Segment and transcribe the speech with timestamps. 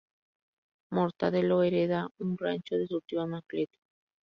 [0.95, 3.77] Mortadelo hereda un rancho de su tío Anacleto.